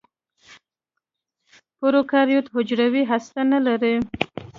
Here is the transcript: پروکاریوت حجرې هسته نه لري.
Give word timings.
پروکاریوت 1.79 2.47
حجرې 2.53 3.01
هسته 3.11 3.41
نه 3.51 3.59
لري. 3.65 3.95